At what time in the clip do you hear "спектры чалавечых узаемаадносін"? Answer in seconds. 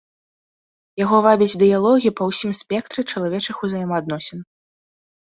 2.61-4.39